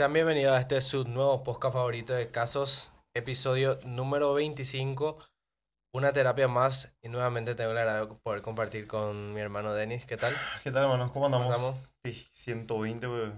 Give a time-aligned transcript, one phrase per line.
[0.00, 5.18] Sean bienvenidos a este su nuevo podcast favorito de casos, episodio número 25,
[5.92, 10.06] una terapia más y nuevamente tengo la agrado de poder compartir con mi hermano Denis.
[10.06, 10.34] ¿Qué tal?
[10.64, 11.12] ¿Qué tal, hermanos?
[11.12, 11.54] ¿Cómo andamos?
[11.54, 11.90] ¿Cómo estamos?
[12.02, 13.30] Sí, 120, pues,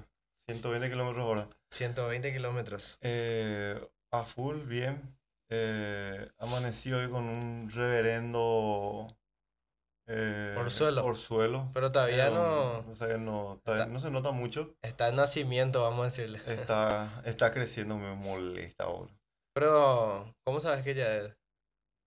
[0.49, 1.49] 120 kilómetros hora.
[1.73, 2.97] 120 kilómetros.
[3.01, 5.19] Eh, a full, bien.
[5.49, 9.09] Eh, amanecí hoy con un reverendo...
[10.07, 11.05] Eh, Orzuelo.
[11.05, 11.71] Orzuelo.
[11.73, 12.35] Pero todavía Pero,
[12.85, 14.75] no O sea, no, todavía Está- no se nota mucho.
[14.83, 16.39] está en nacimiento, vamos a decirle.
[16.47, 19.13] Está, está creciendo, me molesta ahora.
[19.55, 21.37] Pero, ¿cómo sabes que ya es?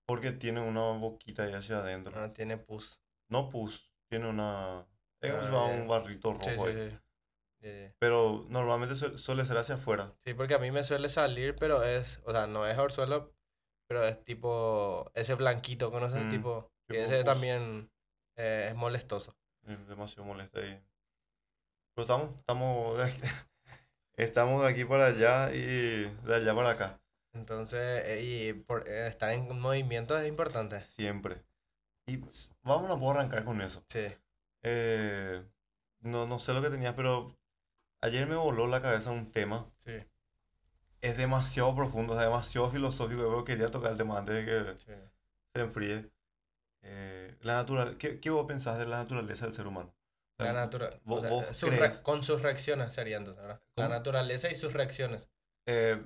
[0.08, 2.14] Porque tiene una boquita ahí hacia adentro.
[2.16, 3.00] Ah, tiene pus.
[3.30, 4.86] No pus, tiene una...
[5.22, 6.90] Es Ah, un barrito rojo Sí, sí, ahí.
[6.92, 6.98] sí.
[7.62, 7.96] Ya, ya.
[8.00, 10.14] Pero normalmente su- suele ser hacia afuera.
[10.24, 13.34] Sí, porque a mí me suele salir, pero es, o sea, no es orzuelo,
[13.88, 16.26] pero es tipo, ese blanquito, ¿conoces?
[16.26, 17.24] Mm, tipo, que tipo ese pus.
[17.24, 17.90] también
[18.38, 19.36] eh, es molestoso.
[19.68, 20.82] Es demasiado molesta ahí.
[21.94, 23.22] Pero estamos, estamos de aquí,
[24.18, 27.02] estamos de aquí para allá y de allá para acá.
[27.34, 30.82] Entonces, eh, y por, eh, estar en movimiento es importante.
[30.82, 31.44] Siempre.
[32.08, 32.18] Y
[32.64, 33.84] vamos a poder arrancar con eso.
[33.90, 34.08] Sí,
[34.64, 35.44] Eh,
[36.02, 37.36] no, no sé lo que tenías, pero
[38.02, 39.70] ayer me voló la cabeza un tema.
[39.78, 39.92] sí,
[41.02, 43.22] Es demasiado profundo, sea, demasiado filosófico.
[43.22, 44.92] Yo quería tocar el tema antes de que sí.
[45.54, 46.12] se enfríe.
[46.88, 49.94] Eh, la natural, ¿qué, qué vos pensás de la naturaleza del ser humano?
[50.40, 50.68] O La
[51.30, 53.62] sea, sus re- crees- con sus reacciones serían, ¿verdad?
[53.76, 55.30] La naturaleza y sus reacciones.
[55.66, 56.02] Eh,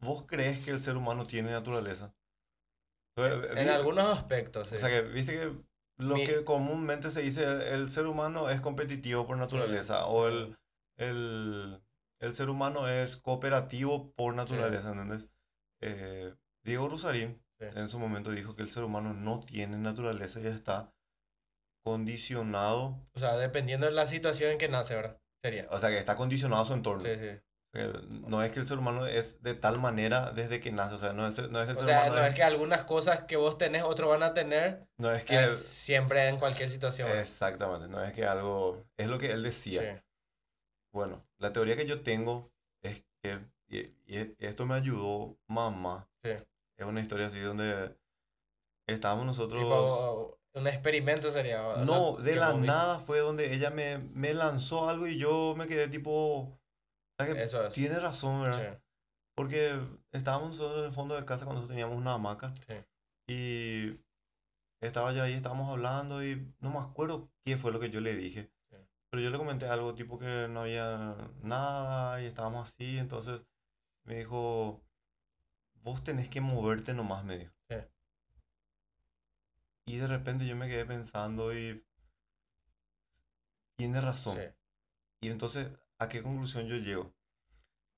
[0.00, 2.14] ¿vos crees que el ser humano tiene naturaleza?
[3.16, 4.76] Eh, En vi- algunos aspectos, sí.
[4.76, 5.52] O sea que, viste que
[5.98, 10.56] lo Mi- que comúnmente se dice, el ser humano es competitivo por naturaleza, o el,
[10.96, 11.82] el,
[12.20, 15.28] el ser humano es cooperativo por naturaleza, ¿entendés?
[15.80, 17.78] Eh, Diego Rusarín Sí.
[17.78, 20.92] en su momento dijo que el ser humano no tiene naturaleza y está
[21.84, 25.18] condicionado, O sea, dependiendo de la situación en que nace, ¿verdad?
[25.44, 25.66] Sería.
[25.70, 27.02] o sea que está condicionado a su entorno.
[27.02, 27.40] Sí, sí.
[27.74, 27.92] Eh,
[28.28, 31.12] No es que el ser humano es de tal manera desde que nace, o sea,
[31.12, 32.84] no es, no es que el O ser sea, humano no es, es que algunas
[32.84, 35.34] cosas que vos tenés, otros van a tener, no es que...
[35.34, 37.10] eh, siempre en cualquier situación.
[37.10, 38.84] Exactamente, no es que algo...
[38.96, 39.80] Es lo que él decía.
[39.80, 40.02] Sí.
[40.92, 42.52] Bueno, la teoría que yo tengo
[42.82, 46.32] es que, y, y esto me ayudó mamá, Sí.
[46.82, 47.96] Es una historia así donde
[48.86, 49.62] estábamos nosotros...
[49.62, 51.66] Tipo, un experimento sería.
[51.66, 51.84] ¿verdad?
[51.84, 55.66] no, de que la nada fue donde ella me, me lanzó algo y yo me
[55.66, 56.58] quedé tipo...
[57.18, 57.42] ¿sabes qué?
[57.44, 57.74] Eso es.
[57.74, 58.74] Tiene razón, ¿verdad?
[58.74, 58.82] Sí,
[59.34, 59.80] Porque
[60.12, 62.74] estábamos nosotros en el fondo de casa cuando nosotros teníamos una hamaca sí.
[63.28, 64.00] y
[64.82, 68.14] estaba yo ahí, estábamos hablando y no me acuerdo qué fue lo que yo le
[68.14, 68.50] dije.
[68.70, 68.76] Sí.
[69.10, 73.42] Pero yo le comenté algo tipo que no había nada y estábamos así, entonces
[74.04, 74.82] me dijo,
[75.82, 77.52] vos tenés que moverte nomás, me dijo.
[77.68, 77.76] Sí.
[79.86, 81.84] Y de repente yo me quedé pensando y
[83.76, 84.36] tiene razón.
[84.36, 84.42] Sí.
[85.22, 87.14] Y entonces, ¿a qué conclusión yo llego?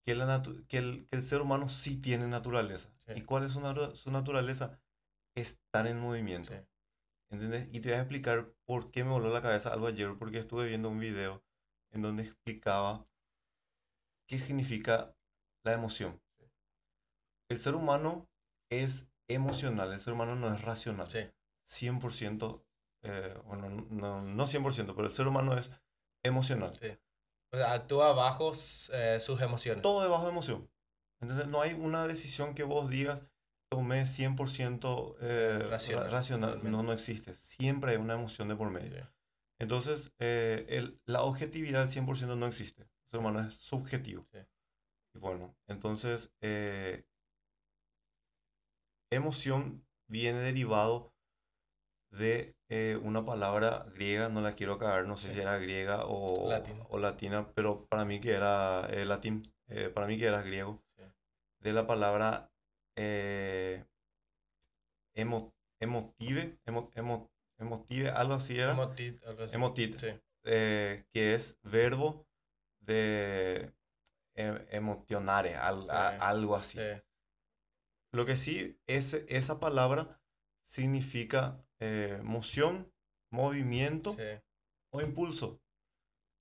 [0.05, 2.91] Que, la que, el, que el ser humano sí tiene naturaleza.
[3.07, 3.13] Sí.
[3.17, 4.79] ¿Y cuál es su, natu- su naturaleza?
[5.35, 6.53] Estar en movimiento.
[6.53, 6.61] Sí.
[7.31, 7.69] ¿Entendés?
[7.73, 10.69] Y te voy a explicar por qué me voló la cabeza algo ayer, porque estuve
[10.69, 11.45] viendo un video
[11.91, 13.07] en donde explicaba
[14.27, 15.17] qué significa
[15.65, 16.21] la emoción.
[17.55, 18.29] El ser humano
[18.71, 21.09] es emocional, el ser humano no es racional.
[21.09, 21.21] Sí.
[21.67, 22.63] 100%,
[23.03, 25.71] eh, bueno, no, no 100%, pero el ser humano es
[26.25, 26.77] emocional.
[26.77, 26.89] Sí.
[27.53, 28.53] O sea, actúa bajo
[28.93, 29.83] eh, sus emociones.
[29.83, 30.71] Todo debajo de emoción.
[31.23, 33.23] Entonces, no hay una decisión que vos digas,
[33.71, 36.61] tomé 100% eh, ra- Racional, racional.
[36.71, 37.35] No, no existe.
[37.35, 38.89] Siempre hay una emoción de por medio.
[38.89, 39.09] Sí.
[39.61, 42.83] Entonces, eh, el- la objetividad al 100% no existe.
[42.83, 44.27] El ser humano es subjetivo.
[44.33, 44.39] Sí.
[45.15, 47.07] Y bueno, entonces, eh,
[49.15, 51.13] emoción viene derivado
[52.11, 55.35] de eh, una palabra griega, no la quiero cagar, no sé Sí.
[55.35, 56.85] si era griega o, Latina.
[56.89, 60.83] o latina, pero para mí que era eh, latín, eh, para mí que era griego,
[60.97, 61.03] Sí.
[61.61, 62.51] de la palabra
[62.97, 63.85] eh,
[65.15, 69.55] emo- emotive, emo- emo- emotive, algo así era, Emotit, algo así.
[69.57, 70.09] emotit, Sí.
[70.45, 72.27] que es verbo
[72.81, 73.73] de
[75.57, 76.79] al- Sí, algo así.
[78.15, 80.21] Lo que sí, es, esa palabra
[80.65, 82.93] significa eh, moción,
[83.31, 84.41] movimiento Sí.
[84.93, 85.61] o impulso.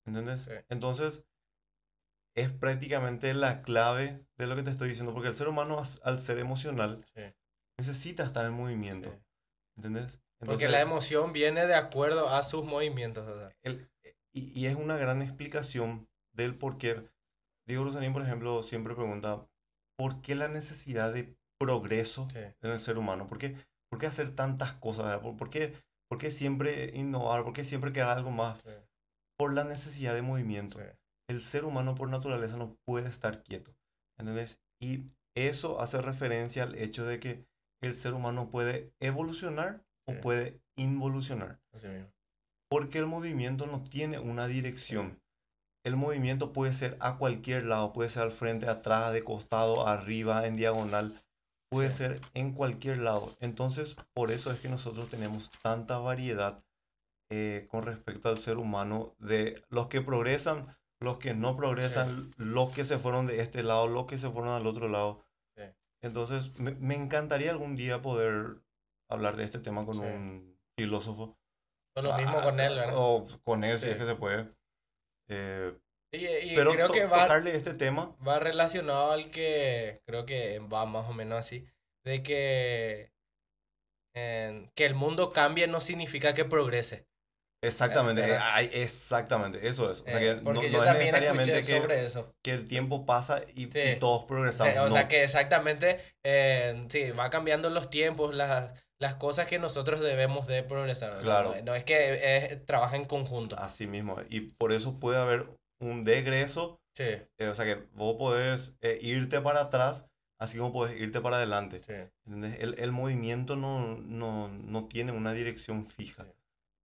[0.06, 0.42] ¿Entendés?
[0.42, 0.52] Sí.
[0.68, 1.24] Entonces,
[2.36, 6.20] es prácticamente la clave de lo que te estoy diciendo, porque el ser humano, al
[6.20, 7.22] ser emocional, Sí.
[7.78, 9.10] necesita estar en movimiento.
[9.76, 10.12] ¿Entendés?
[10.38, 13.26] Porque Entonces, la emoción viene de acuerdo a sus movimientos.
[13.26, 13.56] o sea.
[13.62, 13.90] el-
[14.32, 17.08] y, y es una gran explicación del por qué.
[17.66, 19.48] Diego Rosarín, por ejemplo, siempre pregunta,
[19.96, 22.38] ¿por qué la necesidad de progreso Sí.
[22.62, 23.26] en el ser humano?
[23.26, 23.56] ¿Por qué,
[23.90, 25.18] por qué hacer tantas cosas?
[25.18, 25.74] ¿Por, por qué,
[26.08, 27.44] por qué siempre innovar?
[27.44, 28.60] ¿Por qué siempre crear algo más?
[28.62, 28.70] Sí.
[29.38, 30.78] Por la necesidad de movimiento.
[30.78, 30.84] Sí.
[31.30, 33.74] el ser humano por naturaleza no puede estar quieto.
[34.18, 34.60] ¿Entendés?
[34.80, 35.04] Y
[35.34, 37.46] eso hace referencia al hecho de que
[37.82, 41.60] el ser humano puede evolucionar o puede involucionar.
[41.72, 42.12] Así mismo.
[42.70, 45.18] Porque el movimiento no tiene una dirección.
[45.84, 50.46] El movimiento puede ser a cualquier lado, puede ser al frente, atrás, de costado, arriba,
[50.46, 51.20] en diagonal,
[51.74, 51.98] puede Sí.
[51.98, 53.34] ser en cualquier lado.
[53.40, 56.62] Entonces, por eso es que nosotros tenemos tanta variedad
[57.30, 60.68] eh, con respecto al ser humano, de los que progresan,
[61.00, 64.50] los que no progresan, los que se fueron de este lado, los que se fueron
[64.52, 65.24] al otro lado.
[65.56, 65.64] Sí.
[66.02, 68.60] Entonces, me, me encantaría algún día poder
[69.10, 70.00] hablar de este tema con Sí.
[70.02, 71.36] un filósofo.
[71.96, 72.94] O lo mismo con él, ¿verdad?
[72.96, 73.90] O con él, si Sí.
[73.92, 74.54] es que se puede.
[75.28, 75.76] Eh,
[76.14, 80.24] Y, y pero creo to- que va, tocarle este tema, va relacionado al que creo
[80.26, 81.66] que va más o menos así,
[82.04, 83.12] de que,
[84.14, 87.06] eh, que el mundo cambie no significa que progrese.
[87.62, 90.00] exactamente, eh, ay, exactamente, eso es.
[90.02, 92.34] O sea, Eh, que no, porque no yo es necesariamente que, sobre eso.
[92.42, 93.66] que el tiempo pasa y,
[93.98, 94.74] todos progresamos.
[94.74, 94.90] Eh, o no.
[94.92, 98.70] sea que exactamente, eh, sí, va cambiando los tiempos, las,
[99.00, 101.18] las cosas que nosotros debemos de progresar.
[101.20, 101.54] Claro.
[101.56, 103.56] No, no es que eh, trabaja en conjunto.
[103.58, 104.18] Así mismo.
[104.28, 105.46] Y por eso puede haber
[105.78, 110.06] un degreso, Sí, eh, o sea que vos podés eh, irte para atrás,
[110.38, 111.80] así como podés irte para adelante.
[112.26, 116.24] El, el movimiento no, no, no tiene una dirección fija.
[116.24, 116.30] Sí.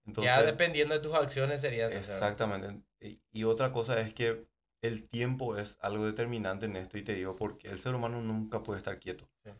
[0.06, 1.86] Entonces, ya dependiendo de tus acciones sería.
[1.86, 2.82] Exactamente.
[3.00, 4.48] Y, y otra cosa es que
[4.82, 8.62] el tiempo es algo determinante en esto y te digo porque el ser humano nunca
[8.64, 9.28] puede estar quieto.
[9.44, 9.50] Sí.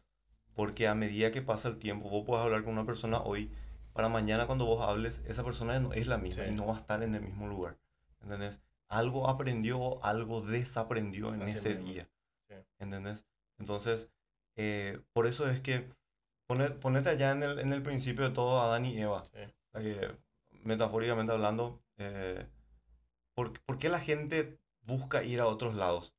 [0.55, 3.53] Porque a medida que pasa el tiempo, vos puedes hablar con una persona hoy,
[3.93, 6.51] para mañana cuando vos hables, esa persona no es la misma Sí.
[6.51, 7.79] y no va a estar en el mismo lugar.
[8.23, 8.61] ¿Entendés?
[8.91, 11.93] Algo aprendió, algo desaprendió en Así ese mismo.
[11.93, 12.09] día.
[12.49, 12.55] Sí.
[12.79, 13.25] ¿Entendés?
[13.59, 14.11] Entonces,
[14.57, 15.89] eh, por eso es que
[16.49, 19.25] pone- ponete allá en el, en el principio de todo Adán y Eva.
[19.25, 19.39] Sí.
[19.39, 20.17] O sea que,
[20.65, 22.45] metafóricamente hablando, eh,
[23.35, 26.15] ¿por, por qué la gente busca ir a otros lados?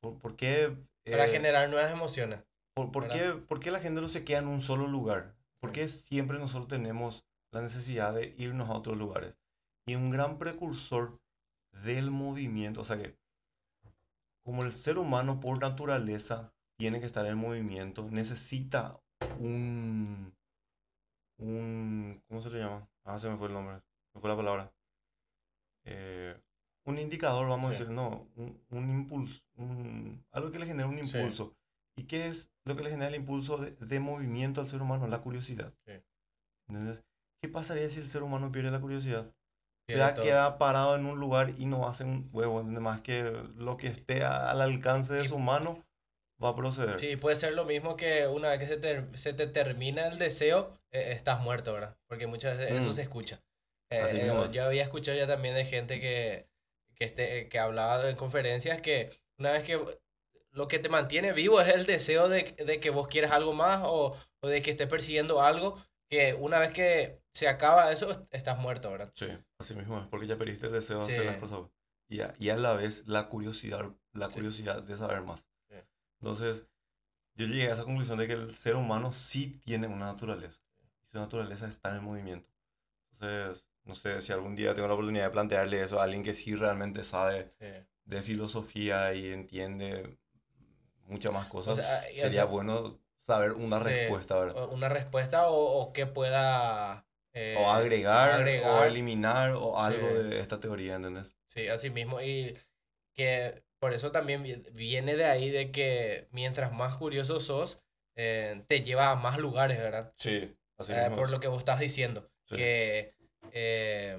[0.00, 0.74] ¿Por, por qué,
[1.04, 2.40] Para eh, generar nuevas emociones.
[2.74, 5.34] por, por qué, por qué la gente no se queda en un solo lugar?
[5.60, 9.34] ¿Por qué siempre nosotros tenemos la necesidad de irnos a otros lugares?
[9.86, 11.20] Y un gran precursor
[11.84, 13.18] del movimiento, o sea que,
[14.44, 19.00] como el ser humano por naturaleza tiene que estar en movimiento, necesita
[19.40, 20.32] un,
[21.38, 22.88] un, ¿cómo se le llama?
[23.04, 23.82] Ah, se me fue el nombre,
[24.14, 24.72] me fue la palabra.
[25.84, 26.36] Eh,
[26.84, 31.04] un indicador, vamos a decir, no, un, un impulso, un- algo que le genera un
[31.04, 31.16] Sí.
[31.18, 31.56] impulso.
[31.98, 35.06] ¿Y qué es lo que le genera el impulso de, de movimiento al ser humano?
[35.08, 35.72] La curiosidad.
[37.40, 39.32] ¿Qué pasaría si el ser humano pierde la curiosidad?
[39.88, 43.22] Se queda parado en un lugar y no hace un huevo, más que
[43.56, 45.84] lo que esté al alcance de Y- su mano
[46.42, 46.98] va a proceder.
[46.98, 50.18] Sí, puede ser lo mismo que una vez que se te, se te termina el
[50.18, 51.96] deseo, eh, estás muerto, ¿verdad?
[52.08, 52.94] Porque muchas veces eso Mm.
[52.94, 53.40] se escucha.
[53.90, 54.52] Eh, Así eh, es.
[54.52, 56.48] yo había escuchado ya también de gente que,
[56.96, 59.78] que, este, que hablaba en conferencias que una vez que
[60.50, 63.82] lo que te mantiene vivo es el deseo de, de que vos quieras algo más
[63.84, 65.78] o, o de que estés persiguiendo algo,
[66.08, 69.12] que una vez que se acaba eso, estás muerto, ¿verdad?
[69.14, 69.26] Sí,
[69.58, 71.12] así mismo es, porque ya perdiste el deseo de Sí.
[71.12, 71.60] hacer las cosas.
[72.08, 74.34] Y a, y a la vez la curiosidad, la Sí.
[74.36, 75.48] curiosidad de saber más.
[75.68, 75.76] Sí.
[76.20, 76.64] Entonces,
[77.34, 80.60] yo llegué a esa conclusión de que el ser humano sí tiene una naturaleza.
[81.04, 82.48] Y su naturaleza está en el movimiento.
[83.12, 86.34] Entonces, no sé si algún día tengo la oportunidad de plantearle eso a alguien que
[86.34, 87.48] sí realmente sabe
[88.04, 90.18] de filosofía y entiende
[91.06, 94.64] muchas más cosas, sea, y- o sería sea, bueno saber una sí, respuesta, ¿verdad?
[94.64, 97.06] o- Una respuesta o, o que pueda...
[97.34, 98.88] eh, O agregar, o agregar.
[98.88, 100.28] eliminar, o algo Sí.
[100.28, 101.36] de esta teoría, ¿entendés?
[101.48, 102.20] Sí, así mismo.
[102.20, 102.56] Y
[103.14, 107.80] que por eso también vi- viene de ahí de que mientras más curioso sos,
[108.16, 110.12] eh, te lleva a más lugares, ¿verdad?
[110.16, 112.30] Sí, así Eh, mismo por lo que vos estás diciendo.
[112.48, 112.56] Sí.
[112.56, 113.14] Que
[113.52, 114.18] eh,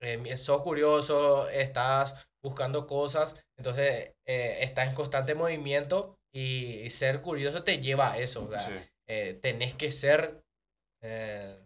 [0.00, 7.62] eh, sos curioso, estás buscando cosas, entonces eh, estás en constante movimiento y ser curioso
[7.64, 8.44] te lleva a eso.
[8.44, 8.90] o sea, Sí.
[9.06, 10.44] eh, tenés que ser
[11.02, 11.58] eh,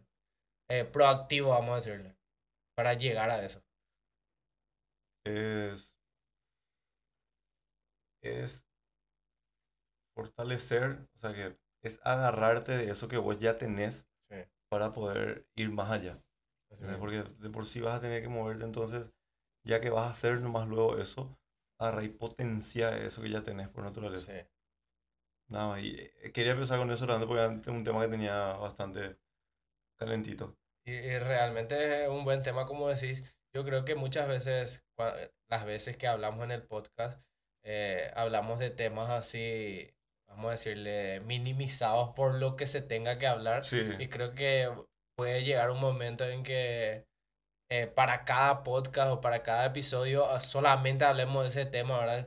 [0.70, 2.16] eh, proactivo, vamos a decirle,
[2.74, 3.62] para llegar a eso.
[5.24, 5.96] es,
[8.22, 8.64] es
[10.14, 14.36] fortalecer, o sea que es agarrarte de eso que vos ya tenés Sí.
[14.68, 16.22] para poder ir más allá.
[16.98, 19.10] Porque de por sí vas a tener que moverte, entonces,
[19.64, 21.38] ya que vas a hacer nomás luego eso,
[21.78, 24.32] agarra y potencia eso que ya tenés por naturaleza.
[24.32, 24.48] Sí.
[25.48, 28.52] Nada más, y eh, quería empezar con eso realmente porque es un tema que tenía
[28.54, 29.18] bastante
[29.96, 30.56] calentito.
[30.84, 33.36] Y, y realmente es un buen tema, como decís.
[33.54, 37.22] Yo creo que muchas veces, cua- las veces que hablamos en el podcast,
[37.64, 39.94] eh, hablamos de temas así,
[40.28, 43.64] vamos a decirle, minimizados por lo que se tenga que hablar.
[43.64, 44.70] Sí, Y creo que
[45.16, 47.06] puede llegar un momento en que
[47.70, 52.26] eh, para cada podcast o para cada episodio ah, solamente hablemos de ese tema, ¿verdad?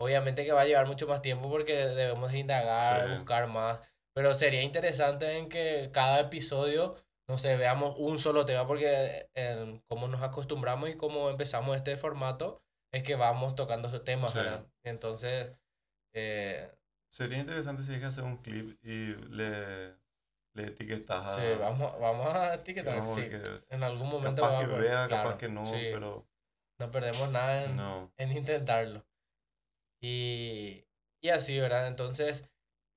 [0.00, 3.14] Obviamente que va a llevar mucho más tiempo porque debemos de indagar, Sí.
[3.16, 3.78] buscar más,
[4.14, 6.96] pero sería interesante en que cada episodio,
[7.28, 11.96] no sé, veamos un solo tema porque eh, como nos acostumbramos y como empezamos este
[11.98, 14.38] formato, es que vamos tocando esos temas, Sí.
[14.38, 14.66] ¿verdad?
[14.84, 15.52] Entonces,
[16.14, 16.70] eh,
[17.12, 19.90] Sería interesante si hay que hacer un clip y le,
[20.54, 21.36] le etiquetas a...
[21.36, 23.28] sí, vamos, vamos a etiquetar, sí.
[23.68, 26.26] En algún momento Capaz vamos que a vea, claro, capaz que no, sí, pero
[26.78, 28.12] no perdemos nada en, no.
[28.16, 29.04] en intentarlo.
[30.00, 30.84] Y,
[31.22, 31.88] y así, ¿verdad?
[31.88, 32.44] Entonces,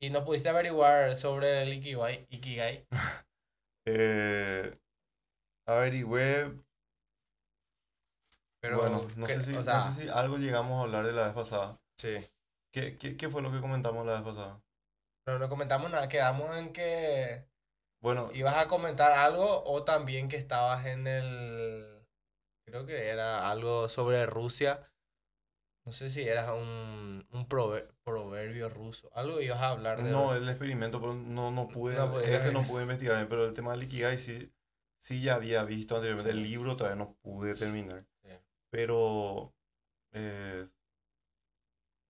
[0.02, 2.28] ¿y no pudiste averiguar sobre el Ikigai?
[2.30, 2.88] Ikigai?
[3.86, 4.78] Eh,
[5.68, 6.52] averigüé,
[8.60, 11.14] Pero, bueno, no que- sé, si, o no sé si algo llegamos a hablar de
[11.14, 11.80] la vez pasada.
[11.98, 12.18] sí.
[12.72, 14.62] ¿Qué, qué, qué fue lo que comentamos la vez pasada?
[15.24, 17.46] Pero no comentamos nada, quedamos en que
[18.02, 22.06] Bueno, ibas a comentar algo o también que estabas en el,
[22.66, 24.93] creo que era algo sobre Rusia.
[25.86, 29.10] No sé si era un, un prover- proverbio ruso.
[29.16, 30.12] Algo ibas a hablar de...
[30.12, 33.74] no, el experimento, pero no, no pude, No ese no pude investigar, pero el tema
[33.74, 34.52] del Ikigai sí,
[35.00, 36.32] sí ya había visto anteriormente.
[36.32, 38.06] El libro todavía no pude terminar.
[38.24, 38.30] Sí.
[38.70, 39.54] Pero
[40.14, 40.66] eh,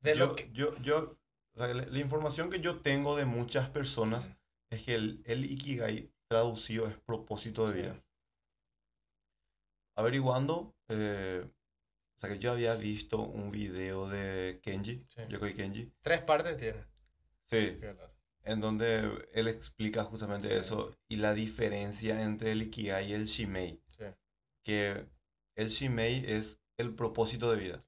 [0.01, 0.51] de yo, lo que...
[0.53, 1.17] yo, yo,
[1.55, 4.29] o sea, la, la información que yo tengo de muchas personas
[4.69, 8.03] es que el, el Ikigai traducido es propósito de vida.
[9.95, 11.47] Averiguando, eh,
[12.15, 15.21] o sea que yo había visto un video de Kenji, Sí.
[15.29, 16.83] Yokoi Kenji, Tres partes tiene.
[17.49, 17.77] sí,
[18.43, 20.55] en donde él explica justamente Sí.
[20.55, 24.05] eso y la diferencia entre el Ikigai y el Shimei, Sí,
[24.63, 25.05] que
[25.55, 27.81] el Shimei es el propósito de vida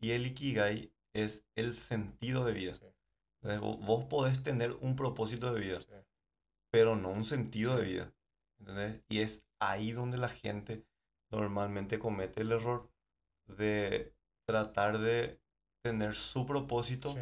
[0.00, 2.72] y el Ikigai es el sentido de vida.
[3.42, 5.80] Entonces, vos podés tener un propósito de vida,
[6.70, 8.12] pero no un sentido de vida.
[8.60, 9.02] ¿Entendés?
[9.08, 10.84] Y es ahí donde la gente
[11.30, 12.88] normalmente comete el error
[13.46, 14.12] de
[14.46, 15.40] tratar de
[15.82, 17.20] tener su propósito, sí.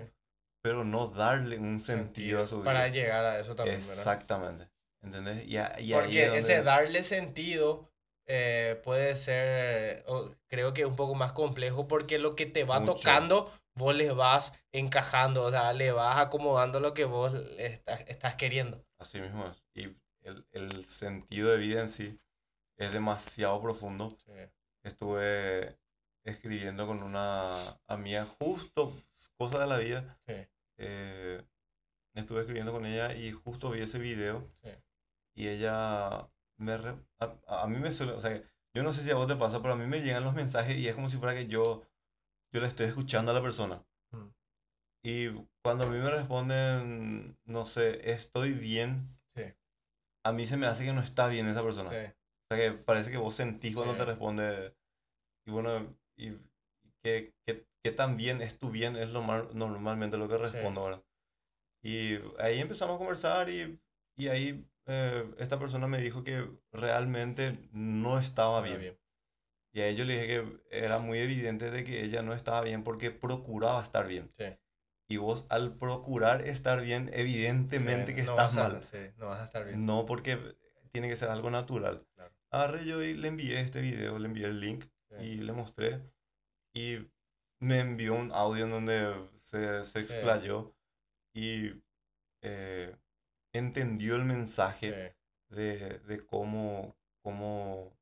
[0.62, 2.67] pero no darle un sentido a su vida.
[2.67, 3.95] Para llegar a eso también, ¿verdad?
[3.95, 4.69] Exactamente.
[5.03, 5.47] ¿Entendés?
[5.47, 7.89] Y, a- y ahí Porque es ese darle sentido
[8.27, 10.05] eh, puede ser,
[10.47, 12.95] creo que un poco más complejo, porque lo que te va Mucho.
[12.95, 18.37] tocando, vos le vas encajando, o sea, le vas acomodando lo que vos estás, estás
[18.37, 18.85] queriendo.
[18.99, 19.62] Así mismo es.
[19.75, 22.21] Y el, el sentido de vida en sí
[22.79, 24.17] es demasiado profundo.
[24.27, 24.33] Sí,
[24.85, 25.79] Estuve
[26.25, 28.93] escribiendo con una amiga justo,
[29.39, 30.19] cosa de la vida.
[30.27, 30.35] sí,
[30.79, 31.43] eh,
[32.15, 34.71] estuve escribiendo con ella y justo vi ese video sí.
[35.37, 36.77] y ella me...
[36.77, 38.12] re- a, a mí me suele...
[38.12, 38.43] O sea,
[38.75, 40.77] yo no sé si a vos te pasa, pero a mí me llegan los mensajes
[40.77, 41.83] y es como si fuera que yo,
[42.53, 43.85] yo le estoy escuchando a la persona.
[44.12, 44.29] Mm.
[45.05, 45.29] Y
[45.62, 49.45] cuando a mí me responden, no sé, estoy bien, Sí.
[50.25, 51.89] a mí se me hace que no está bien esa persona.
[51.89, 52.15] O sea,
[52.57, 54.77] que parece que vos sentís cuando te responde.
[55.47, 55.97] Y bueno,
[56.27, 56.39] y
[57.03, 60.81] que, que, que tan bien es tu bien, es lo mar- normalmente lo que respondo
[60.83, 61.03] ahora.
[61.83, 63.81] Y ahí empezamos a conversar y,
[64.17, 68.79] y ahí eh, esta persona me dijo que realmente no estaba bien.
[68.79, 68.99] bien.
[69.73, 72.83] Y a ello le dije que era muy evidente de que ella no estaba bien
[72.85, 74.31] porque procuraba estar bien.
[74.37, 74.45] Sí.
[75.09, 78.83] Y vos al procurar estar bien, evidentemente Sí, que no estás a- mal.
[78.83, 79.87] sí, no vas a estar bien.
[79.87, 80.39] No porque
[80.93, 82.05] tiene que ser algo natural.
[82.15, 82.35] Claro.
[82.50, 84.91] Agarré yo y le envié este video, le envié el link Sí.
[85.23, 86.00] Y le mostré.
[86.75, 86.99] Y
[87.61, 90.75] me envió un audio en donde se, se explayó
[91.35, 91.73] y
[92.43, 92.97] eh,
[93.53, 95.17] entendió el mensaje
[95.50, 97.93] de, de cómo, cómo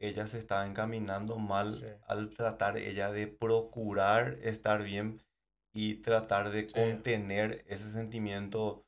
[0.00, 1.86] ella se estaba encaminando mal Sí.
[2.06, 5.22] al tratar ella de procurar estar bien
[5.72, 6.74] y tratar de Sí.
[6.74, 8.84] contener ese sentimiento,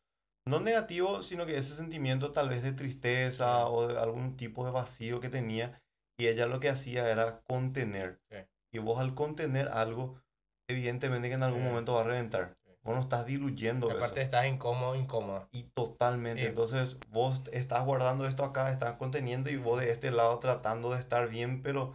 [0.46, 4.70] no negativo, sino que ese sentimiento tal vez de tristeza o de algún tipo de
[4.70, 5.82] vacío que tenía
[6.16, 8.20] y ella lo que hacía era contener.
[8.30, 8.36] Sí.
[8.72, 10.20] Y vos al contener algo,
[10.68, 11.68] evidentemente que en algún Sí.
[11.68, 12.56] momento va a reventar.
[12.64, 12.72] Sí.
[12.82, 13.98] Vos no estás diluyendo eso.
[13.98, 15.48] Aparte estás incómodo, incómoda.
[15.52, 16.46] Y totalmente.
[16.46, 21.00] Entonces, vos estás guardando esto acá, estás conteniendo y vos de este lado tratando de
[21.00, 21.94] estar bien, pero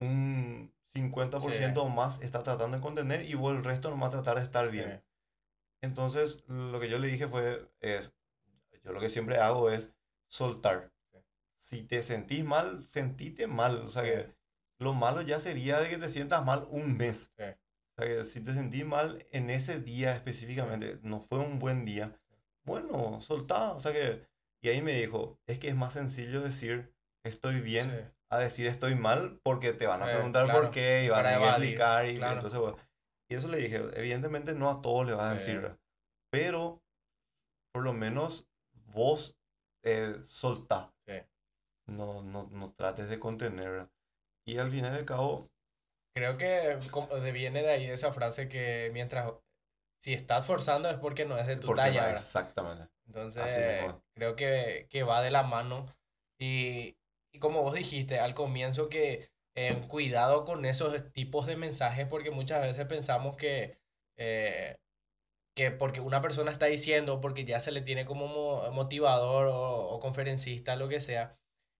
[0.00, 4.44] un 50% o más está tratando de contener y vos el resto nomás tratar de
[4.44, 5.02] estar bien.
[5.82, 8.12] Entonces, lo que yo le dije fue, es,
[8.82, 9.90] yo lo que siempre hago es
[10.28, 10.90] soltar.
[11.68, 13.78] Si te sentís mal, sentite mal.
[13.78, 14.10] O sea Sí.
[14.10, 14.36] que
[14.78, 17.32] lo malo ya sería de que te sientas mal un mes.
[17.36, 17.44] Sí.
[17.44, 21.84] O sea que si te sentís mal en ese día específicamente, no fue un buen
[21.84, 22.12] día,
[22.64, 23.72] bueno, soltá.
[23.72, 24.28] O sea que,
[24.62, 26.94] y ahí me dijo, es que es más sencillo decir
[27.24, 31.02] estoy bien a decir estoy mal porque te van a Eh, preguntar claro, por qué
[31.04, 32.34] y van a explicar y claro.
[32.34, 32.76] entonces bueno,
[33.28, 35.76] y eso le dije, evidentemente no a todos le vas a decir,
[36.30, 36.80] pero
[37.72, 39.36] por lo menos vos
[39.82, 40.92] eh, soltá.
[41.06, 41.14] Sí.
[41.86, 43.88] No, no, no trates de contener.
[44.46, 45.50] Y al final y al cabo,
[46.14, 46.78] Creo que
[47.32, 49.34] viene de ahí esa frase que mientras,
[50.00, 52.88] si estás forzando es porque no es de tu talla, exactamente.
[53.06, 55.86] Entonces, creo que, que va de la mano.
[56.38, 56.96] Y,
[57.32, 62.30] y como vos dijiste al comienzo, que eh, cuidado con esos tipos de mensajes, porque
[62.30, 63.78] muchas veces pensamos que,
[64.16, 64.78] eh,
[65.54, 69.88] que porque una persona está diciendo, porque ya se le tiene como mo- motivador o,
[69.90, 71.32] o conferencista, lo que sea,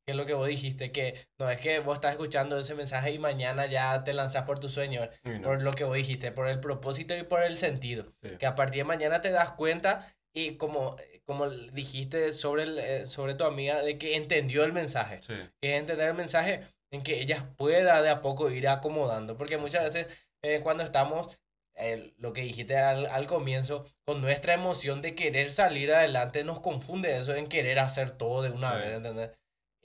[0.06, 3.10] que es lo que vos dijiste, que no es que vos estás escuchando ese mensaje
[3.10, 6.46] y mañana ya te lanzás por tu sueño, no, por lo que vos dijiste, por
[6.46, 8.36] el propósito y por el sentido sí.
[8.38, 13.06] que a partir de mañana te das cuenta y como, como dijiste sobre, el, eh,
[13.08, 17.02] sobre tu amiga, de que entendió el mensaje, Sí, que es entender el mensaje en
[17.02, 20.06] que ella pueda de a poco ir acomodando, porque muchas veces
[20.44, 21.36] eh, cuando estamos,
[21.74, 26.60] eh, lo que dijiste al, al comienzo, con nuestra emoción de querer salir adelante, nos
[26.60, 28.78] confunde eso en querer hacer todo de una Sí.
[28.82, 29.30] vez, ¿entendés?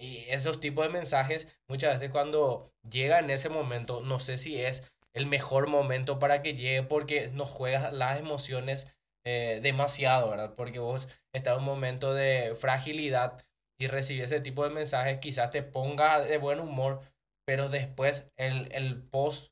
[0.01, 4.60] Y esos tipos de mensajes, muchas veces cuando llega en ese momento, no sé si
[4.60, 8.88] es el mejor momento para que llegue porque nos juegas las emociones
[9.24, 10.55] eh, demasiado, ¿verdad?
[10.55, 13.46] Porque vos estás en un momento de fragilidad
[13.77, 17.01] y recibir ese tipo de mensajes quizás te ponga de buen humor,
[17.46, 19.50] pero después el, el post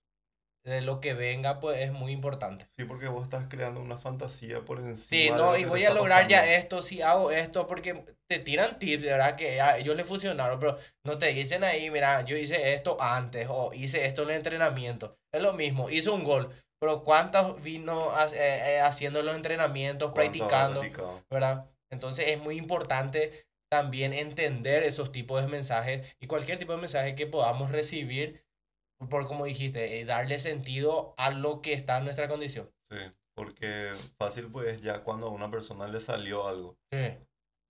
[0.69, 2.67] de lo que venga pues es muy importante.
[2.77, 5.07] Sí, porque vos estás creando una fantasía por encima.
[5.09, 8.77] Sí, de no, y voy a lograr ya esto si hago esto, porque te tiran
[8.79, 9.35] tips, ¿verdad?
[9.35, 13.47] Que a ellos les funcionaron, pero no te dicen ahí, mira, yo hice esto antes
[13.49, 15.17] o hice esto en el entrenamiento.
[15.33, 16.49] Es lo mismo, hizo un gol,
[16.79, 21.21] pero ¿cuántos vino ha- eh, eh, haciendo los entrenamientos, ¿Cuánto habrá practicando?
[21.29, 21.65] ¿verdad?
[21.91, 27.15] Entonces es muy importante también entender esos tipos de mensajes y cualquier tipo de mensaje
[27.15, 28.41] que podamos recibir,
[29.09, 32.69] por como dijiste, eh, darle sentido a lo que está en nuestra condición.
[32.89, 32.97] Sí,
[33.33, 37.17] porque fácil pues ya cuando a una persona le salió algo, Sí.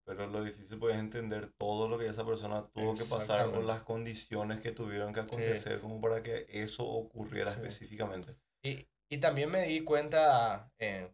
[0.06, 3.68] pero lo difícil pues es entender todo lo que esa persona tuvo que pasar Exactamente.
[3.68, 7.58] las condiciones que tuvieron que acontecer como para que eso ocurriera Sí.
[7.58, 8.36] específicamente.
[8.64, 11.12] Y, y también me di cuenta, eh,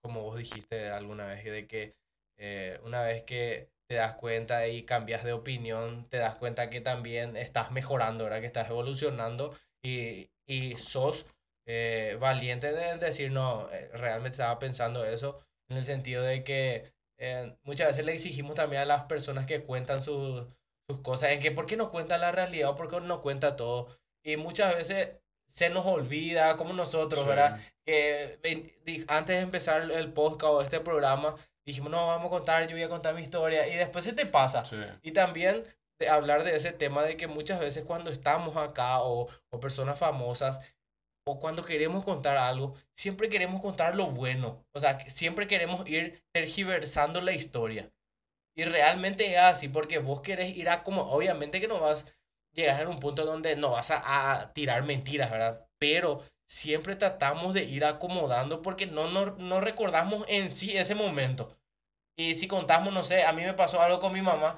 [0.00, 1.96] como vos dijiste alguna vez, de que
[2.38, 6.80] eh, una vez que te das cuenta y cambias de opinión, te das cuenta que
[6.80, 8.40] también estás mejorando, ¿verdad?
[8.40, 11.26] Que estás evolucionando y, y sos
[11.66, 16.92] eh, valiente de decir, no, eh, realmente estaba pensando eso, en el sentido de que
[17.18, 20.46] eh, muchas veces le exigimos también a las personas que cuentan sus,
[20.88, 23.56] sus cosas, en que por qué no cuenta la realidad o por qué no cuenta
[23.56, 23.88] todo.
[24.22, 25.10] Y muchas veces
[25.48, 27.28] se nos olvida, como nosotros, Sí.
[27.28, 27.60] ¿verdad?
[27.84, 28.38] Que
[29.08, 32.82] antes de empezar el podcast o este programa, dijimos, no, vamos a contar, yo voy
[32.84, 34.64] a contar mi historia, y después se te pasa.
[34.64, 35.64] Sí, Y también
[35.98, 39.98] de hablar de ese tema de que muchas veces cuando estamos acá o, o personas
[39.98, 40.60] famosas
[41.26, 44.64] o cuando queremos contar algo, siempre queremos contar lo bueno.
[44.72, 47.90] O sea, siempre queremos ir tergiversando la historia.
[48.56, 52.06] Y realmente es así porque vos querés ir a como, obviamente que no vas,
[52.52, 55.65] llegas en un punto donde no vas a, a tirar mentiras, ¿verdad?
[55.78, 61.56] Pero siempre tratamos de ir acomodando porque no, no, no recordamos en sí ese momento.
[62.18, 64.56] Y si contamos, no sé, a mí me pasó algo con mi mamá,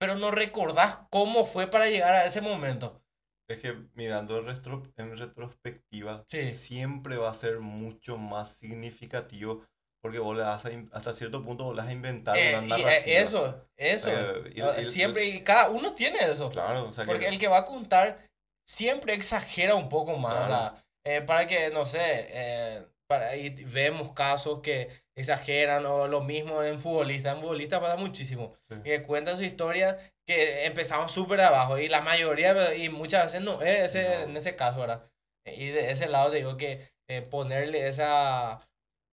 [0.00, 3.00] pero no recordás cómo fue para llegar a ese momento.
[3.48, 6.50] Es que mirando en, retro- en retrospectiva, Sí.
[6.50, 9.64] siempre va a ser mucho más significativo
[10.02, 12.62] porque vos le das a hasta cierto punto vos le vas a inventar Eh, una
[12.78, 13.18] y, eh, narrativa.
[13.18, 14.08] eso, eso.
[14.10, 16.50] Eh, y- Ah, y- siempre, y cada uno tiene eso.
[16.50, 18.27] Claro, o sea que Porque el que va a contar
[18.68, 20.72] siempre exagera un poco más.
[21.04, 26.62] Eh, para que, no sé, eh, para, y vemos casos que exageran o lo mismo
[26.62, 27.34] en futbolistas.
[27.36, 28.54] En futbolistas pasa muchísimo.
[28.68, 28.76] Sí.
[28.84, 33.62] Que cuentan su historia que empezamos súper abajo y la mayoría, y muchas veces no
[33.62, 34.22] es ese, No.
[34.24, 35.08] en ese caso, ¿verdad?
[35.46, 38.60] Y de ese lado digo que eh, ponerle esa,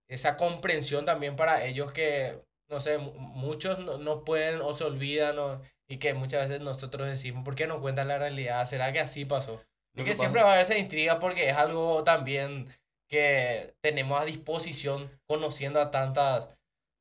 [0.10, 4.84] esa comprensión también para ellos que, no sé, mu- muchos no, no pueden o se
[4.84, 8.66] olvidan o- y que muchas veces nosotros decimos, ¿por qué no cuentan la realidad?
[8.68, 9.64] ¿Será que así pasó?
[9.94, 12.68] Y que siempre va a haber esa intriga porque es algo también
[13.08, 16.50] que tenemos a disposición conociendo a tantas...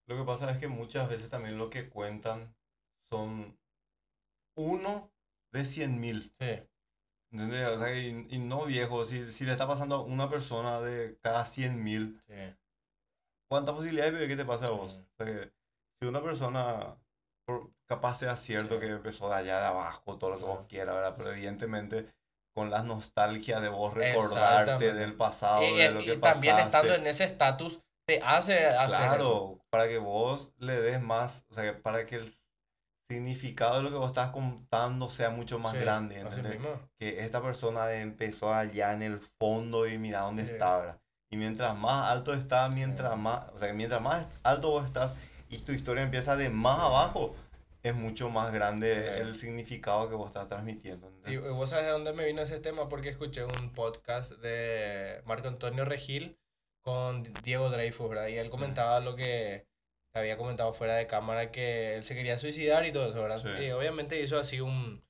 [0.07, 2.55] Lo que pasa es que muchas veces también lo que cuentan
[3.11, 3.59] son
[4.57, 5.11] uno
[5.53, 6.33] de cien mil.
[6.39, 6.63] Sí,
[7.35, 7.67] ¿Entendés?
[7.67, 11.19] O sea, y, y no viejo, si, si le está pasando a una persona de
[11.21, 12.35] cada cien mil, sí.
[13.49, 14.93] ¿cuántas posibilidades de que te pase a vos?
[14.93, 15.01] Sí.
[15.01, 15.53] O sea, que
[15.99, 16.97] si una persona,
[17.95, 21.15] capaz sea cierto que empezó de allá de abajo, todo lo que vos quieras, ¿verdad?
[21.17, 22.11] Pero evidentemente
[22.55, 26.59] con las nostalgias de vos recordarte del pasado, Y, de y- lo y que también
[26.59, 27.01] estando pasaste.
[27.03, 29.17] en ese estatus te hace hacer eso.
[29.17, 32.31] Claro, para que vos le des más, o sea, para que el
[33.11, 36.61] significado de lo que vos estás contando sea mucho más Sí, grande, ¿entendés?
[36.99, 40.53] Que esta persona empezó allá en el fondo y mira dónde Sí.
[40.53, 41.01] está, ¿verdad?
[41.31, 43.19] Y mientras más alto está, mientras Sí.
[43.19, 45.15] más, o sea, que mientras más alto vos estás
[45.49, 47.35] y tu historia empieza de más abajo,
[47.85, 49.21] es mucho más grande Sí.
[49.21, 51.13] el significado que vos estás transmitiendo.
[51.27, 55.23] Y y vos sabes de dónde me vino ese tema, porque escuché un podcast de
[55.27, 56.39] Marco Antonio Regil
[56.83, 58.29] con Diego Dreyfus, ¿verdad?
[58.29, 59.67] Y él comentaba lo que
[60.15, 63.39] había comentado fuera de cámara, que él se quería suicidar y todo eso, ¿verdad?
[63.59, 63.65] Sí.
[63.65, 65.05] Y obviamente hizo así un,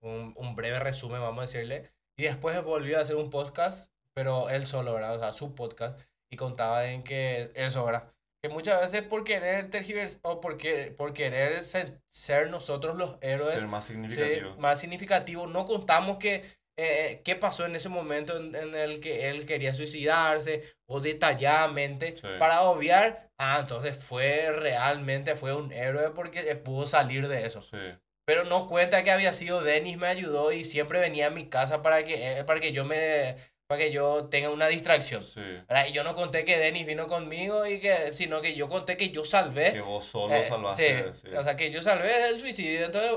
[0.00, 1.90] un, un breve resumen, vamos a decirle.
[2.16, 5.16] Y después volvió a hacer un podcast, pero él solo, ¿verdad?
[5.16, 6.00] O sea, su podcast.
[6.30, 8.12] Y contaba en que eso, ¿verdad?
[8.42, 13.16] Que muchas veces por querer tergiversar o por, que- por querer ser, ser nosotros los
[13.20, 14.54] héroes, Ser más significativo.
[14.58, 15.46] más significativo.
[15.48, 16.44] No contamos que,
[16.78, 22.14] eh, qué pasó en ese momento en, en el que él quería suicidarse o detalladamente
[22.16, 22.28] Sí.
[22.38, 27.60] para obviar, ah, entonces fue realmente, fue un héroe porque pudo salir de eso.
[27.60, 27.76] Sí,
[28.24, 31.82] Pero no cuenta que había sido Dennis me ayudó y siempre venía a mi casa
[31.82, 33.36] para que, eh, para que yo me,
[33.68, 35.22] para que yo tenga una distracción.
[35.22, 35.42] sí.
[35.88, 39.10] Y yo no conté que Dennis vino conmigo y que, sino que yo conté que
[39.10, 39.72] yo salvé.
[39.74, 41.12] Que vos solo Eh, salvaste.
[41.14, 41.34] sí, sí.
[41.36, 43.10] o sea, que yo salvé el suicidio, entonces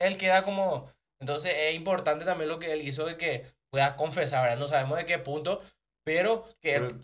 [0.00, 0.90] él queda como...
[1.20, 4.58] Entonces es importante también lo que él hizo de que pueda confesar, ¿verdad?
[4.58, 5.62] No sabemos de qué punto,
[6.06, 6.88] pero que él...
[6.88, 7.00] Pero,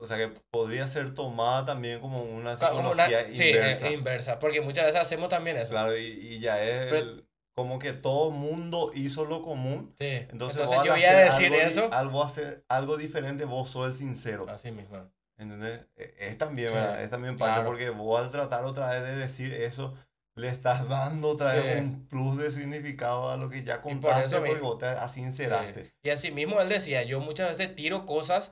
[0.00, 3.88] o sea, que podría ser tomada también como una como una- psicología sí, inversa.
[3.88, 5.70] eh, inversa, porque muchas veces hacemos también eso.
[5.70, 7.24] Claro, y, y ya es Pero- el-
[7.54, 9.94] como que todo mundo hizo lo común.
[9.98, 10.06] Sí.
[10.06, 11.88] Entonces, Entonces, yo voy a decir algo, eso.
[11.92, 14.46] Algo, hacer algo diferente, vos sos el sincero.
[14.48, 14.98] Así mismo.
[15.38, 15.80] ¿Entendés?
[15.96, 17.02] E- Es también, Sí, ¿verdad?
[17.02, 17.68] Es también parte claro.
[17.68, 19.94] porque vos al tratar otra vez de decir eso,
[20.36, 21.78] le estás dando otra vez Sí.
[21.80, 24.68] un plus de significado a lo que ya por contaste eso porque mismo.
[24.70, 25.84] vos te asinceraste.
[25.84, 25.90] Sí.
[26.02, 28.50] Y así mismo él decía, yo muchas veces tiro cosas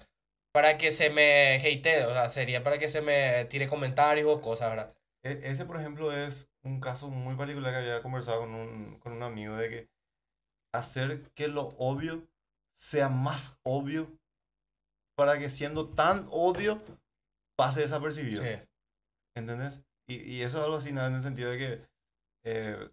[0.53, 4.41] para que se me hate, o sea, sería para que se me tire comentarios o
[4.41, 4.93] cosas, ¿verdad?
[5.25, 9.13] E- Ese, por ejemplo, es un caso muy particular que había conversado con un, con
[9.13, 9.91] un amigo de que
[10.73, 12.29] hacer que lo obvio
[12.77, 14.09] sea más obvio
[15.17, 16.83] para que siendo tan obvio
[17.57, 18.43] pase desapercibido.
[18.43, 18.49] Sí,
[19.37, 19.83] ¿Entendés?
[20.09, 21.83] Y, y eso es algo así, en el sentido de que
[22.45, 22.91] eh,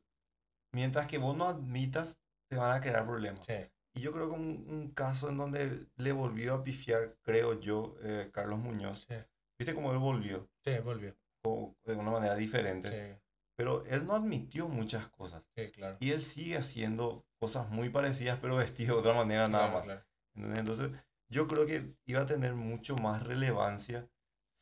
[0.74, 2.18] mientras que vos no admitas,
[2.50, 3.48] te van a crear problemas.
[3.48, 3.54] sí,
[3.96, 7.96] Y yo creo que un, un caso en donde le volvió a pifiar, creo yo,
[8.04, 9.08] eh, Carlos Muñoz.
[9.08, 9.16] sí,
[9.60, 10.50] ¿Viste cómo él volvió?
[10.64, 11.16] sí, volvió.
[11.44, 12.90] O de una manera diferente.
[12.90, 13.22] Sí,
[13.58, 15.44] Pero él no admitió muchas cosas.
[15.56, 15.98] sí, claro.
[16.00, 19.86] Y él sigue haciendo cosas muy parecidas, pero vestido de otra manera nada Claro, más.
[19.86, 20.58] claro.
[20.60, 20.92] Entonces,
[21.32, 24.08] yo creo que iba a tener mucho más relevancia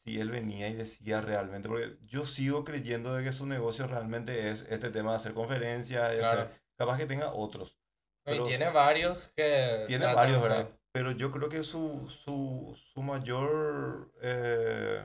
[0.06, 4.50] si él venía y decía realmente, porque yo sigo creyendo de que su negocio realmente
[4.50, 6.42] es este tema de hacer conferencias, de Claro.
[6.44, 7.78] hacer- capaz que tenga otros.
[8.26, 9.84] Y Pero- tiene varios que...
[9.88, 10.70] Tiene varios, ¿verdad?
[10.94, 15.04] Pero yo creo que su, su, su mayor, eh,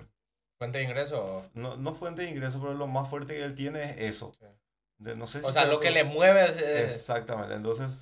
[0.63, 1.51] Fuente de ingreso.
[1.55, 4.33] no, no fuente de ingreso, pero lo más fuerte que él tiene es eso.
[4.39, 4.47] Sí.
[4.99, 6.57] De- no sé O si sea, sea lo que le mueve es...
[6.57, 7.99] es- Exactamente, entonces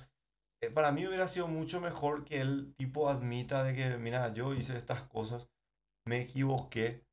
[0.63, 4.53] eh, para mí hubiera sido mucho mejor que el tipo admita de que, mira, yo
[4.53, 5.47] hice estas cosas,
[6.07, 7.03] me equivoqué,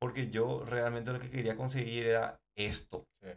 [0.00, 3.06] porque yo realmente lo que quería conseguir era esto.
[3.22, 3.28] Sí.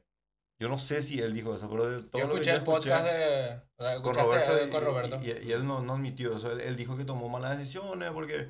[0.62, 2.64] Yo no sé si él dijo eso, pero de todo Yo lo que escuché el
[2.64, 3.62] podcast escuché de...
[3.78, 5.20] o sea, con Roberto, eh, con y- Roberto.
[5.22, 8.48] Y, y él no, no admitió eso, él, él dijo que tomó malas decisiones porque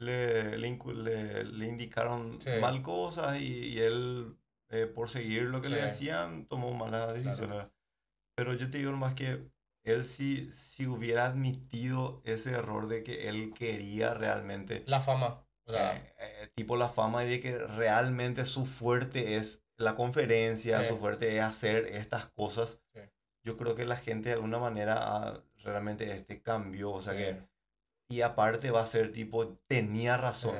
[0.00, 2.50] le, le, indicaron Sí.
[2.60, 4.36] mal cosas y, y él,
[4.70, 7.66] eh, por seguir lo que le decían, tomó malas decisiones.
[8.34, 9.50] Pero yo te digo más que
[9.84, 15.46] él si, si hubiera admitido ese error de que él quería realmente, La fama.
[15.66, 19.94] O sea, eh, eh, tipo la fama y de que realmente su fuerte es la
[19.94, 20.88] conferencia, Sí.
[20.88, 23.00] su fuerte es hacer estas cosas, Sí.
[23.44, 27.18] yo creo que la gente de alguna manera ah, realmente este cambió, o sea sí,
[27.18, 27.42] que,
[28.10, 30.56] y aparte va a ser tipo, tenía razón,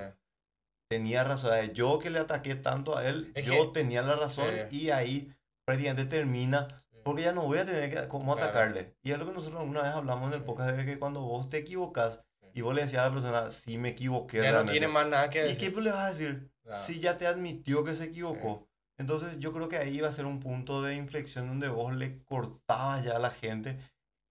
[0.88, 4.16] tenía razón, eh, yo que le ataqué tanto a él, Es yo que- tenía la
[4.16, 5.32] razón y ahí
[5.66, 6.68] prácticamente termina
[7.04, 8.50] porque ya no voy a tener que, cómo Claro.
[8.50, 8.94] atacarle.
[9.02, 11.48] Y es lo que nosotros alguna vez hablamos en el podcast de que cuando vos
[11.48, 14.72] te equivocas y vos le decías a la persona, sí me equivoqué Ya no realmente.
[14.72, 15.74] tiene más nada que ¿Y decir.
[15.74, 16.50] qué le vas a decir?
[16.62, 16.84] Claro.
[16.84, 18.68] Si ya te admitió que se equivocó.
[18.98, 22.22] Entonces yo creo que ahí va a ser un punto de inflexión donde vos le
[22.24, 23.78] cortabas ya a la gente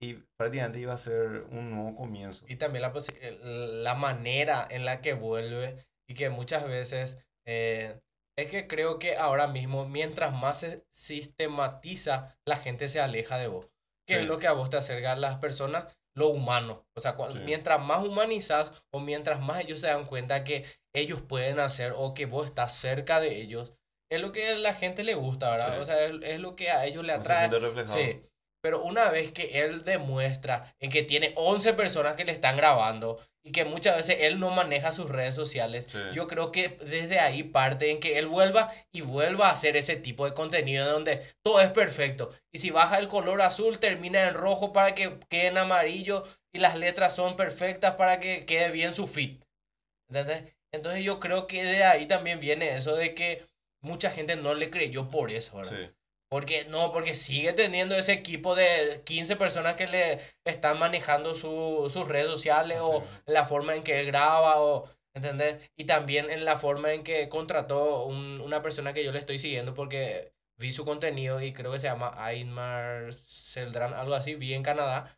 [0.02, 2.46] y prácticamente iba a ser un nuevo comienzo.
[2.48, 2.94] Y también la,
[3.84, 8.00] la manera en la que vuelve y que muchas veces eh,
[8.38, 13.48] es que creo que ahora mismo mientras más se sistematiza la gente se aleja de
[13.48, 13.70] vos.
[14.08, 15.86] Que es lo que a vos te acerca a las personas,
[16.16, 16.88] lo humano.
[16.98, 17.40] O sea, Sí.
[17.46, 22.14] mientras más humanizas o mientras más ellos se dan cuenta que ellos pueden hacer o
[22.16, 23.74] que vos estás cerca de ellos,
[24.12, 25.76] es lo que a la gente le gusta, ¿verdad?
[25.76, 25.82] Sí.
[25.82, 27.50] O sea, es, es lo que a ellos le se atrae.
[27.50, 27.94] reflejado.
[28.00, 28.24] Sí,
[28.62, 33.20] pero una vez que él demuestra en que tiene 11 personas que le están grabando
[33.44, 35.98] y que muchas veces él no maneja sus redes sociales, Sí.
[36.14, 39.96] yo creo que desde ahí parte en que él vuelva y vuelva a hacer ese
[39.96, 42.32] tipo de contenido donde todo es perfecto.
[42.52, 46.60] Y si baja el color azul, termina en rojo para que quede en amarillo y
[46.60, 49.38] las letras son perfectas para que quede bien su feed.
[50.10, 50.44] ¿Entendés?
[50.72, 53.46] Entonces yo creo que de ahí también viene eso de que
[53.82, 55.78] mucha gente no le creyó por eso, ¿verdad?
[55.78, 55.90] Sí.
[56.30, 61.90] Porque no, porque sigue teniendo ese equipo de 15 personas que le están manejando su-
[61.92, 65.58] sus redes sociales o la forma en que él graba o, ¿entendés?
[65.76, 69.40] Y también en la forma en que contrató un- una persona que yo le estoy
[69.40, 74.54] siguiendo porque vi su contenido y creo que se llama Aymar Seldran, algo así, vi
[74.54, 75.18] en Canadá.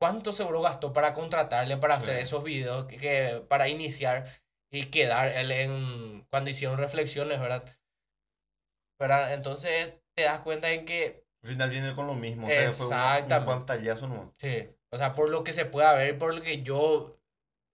[0.00, 4.26] ¿Cuánto seguro gastó para contratarle para hacer esos videos que, que- para iniciar
[4.72, 7.64] y quedar él en cuando hicieron reflexiones, ¿verdad?
[8.98, 9.34] ¿Verdad?
[9.34, 12.46] Entonces te das cuenta en que Al final viene con lo mismo.
[12.46, 13.46] O sea, fue una- un Exactamente.
[13.46, 14.28] pantallazo nomás.
[14.38, 17.16] Sí, o sea, por lo que se pueda ver, por lo que yo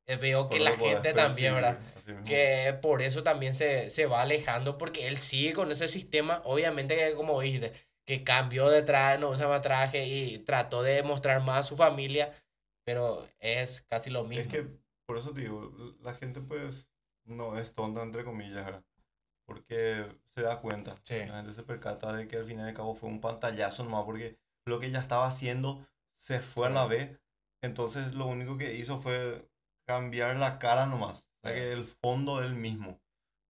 [0.07, 1.79] eh, veo que Por la gente también, ¿verdad?
[2.27, 6.96] Que por eso también se, se va alejando, porque él sigue con ese sistema, obviamente
[6.96, 7.72] que como dijiste,
[8.07, 11.77] que cambió de traje, no usa más traje y trató de mostrar más a su
[11.77, 12.33] familia,
[12.85, 14.44] pero es casi lo mismo.
[14.44, 14.66] Es que,
[15.07, 15.70] por eso te digo,
[16.01, 16.88] la gente pues
[17.24, 18.83] no es tonta, entre comillas, ¿verdad?
[19.49, 20.95] Porque se da cuenta.
[21.05, 21.17] Sí.
[21.27, 24.05] La gente se percata de que al final y al cabo fue un pantallazo nomás,
[24.05, 25.87] porque lo que ella estaba haciendo
[26.19, 26.91] se fue a la Sí.
[26.91, 27.19] vez.
[27.63, 29.49] Entonces lo único que hizo fue
[29.87, 31.25] cambiar la cara nomás.
[31.43, 31.57] O sea, Sí.
[31.59, 33.01] que el fondo es el mismo.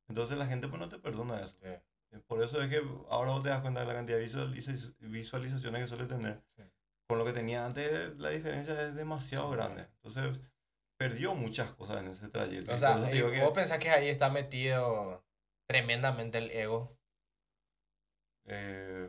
[0.09, 1.57] Entonces la gente pues no te perdona eso.
[1.61, 1.69] Sí.
[1.69, 2.81] Eh, Por eso es que
[3.11, 6.41] ahora vos te das cuenta de la cantidad de visualiza- visualizaciones que suele tener.
[6.57, 6.63] Sí.
[7.09, 9.83] Con lo que tenía antes, la diferencia es demasiado grande.
[9.97, 10.39] Entonces,
[10.97, 12.73] perdió muchas cosas en ese trayecto.
[12.73, 15.23] O Y sea, te digo que, vos pensás que ahí está metido
[15.69, 16.99] tremendamente el ego.
[18.47, 19.07] eh,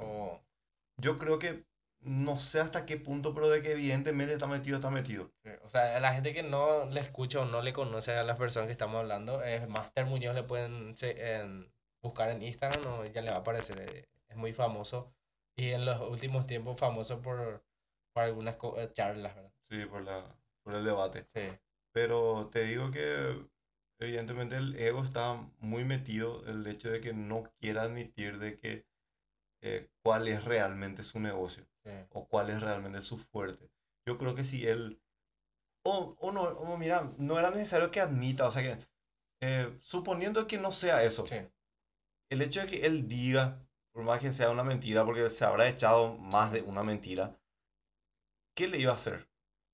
[0.98, 1.66] yo creo que,
[2.02, 5.32] no sé hasta qué punto, pero de que evidentemente está metido, está metido.
[5.64, 8.38] O sea, a la gente que no le escucha o no le conoce a las
[8.38, 13.06] personas que estamos hablando, es Master Muñoz, le pueden se- en- buscar en Instagram o
[13.06, 13.80] ya le va a aparecer.
[13.80, 15.12] eh, Es muy famoso
[15.56, 17.64] y en los últimos tiempos famoso por,
[18.14, 19.52] por algunas eh, charlas, ¿verdad?
[19.70, 20.18] Sí, por, la,
[20.64, 21.26] por el debate.
[21.34, 21.48] Sí,
[21.92, 23.46] Pero te digo que
[24.00, 28.88] evidentemente el ego está muy metido, el hecho de que no quiera admitir de que
[29.62, 33.72] eh, cuál es realmente su negocio sí, o cuál es realmente su fuerte.
[34.08, 35.02] Yo creo que si él,
[35.84, 38.86] o, o no, o mira, no era necesario que admita, o sea que,
[39.42, 41.38] eh, suponiendo que no sea eso, sí,
[42.32, 45.68] el hecho de que él diga, por más que sea una mentira, porque se habrá
[45.70, 47.38] echado más de una mentira,
[48.56, 49.29] ¿qué le iba a hacer?